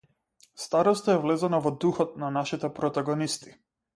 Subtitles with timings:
[0.61, 3.57] Староста е влезена во духот на нашите протагонисти.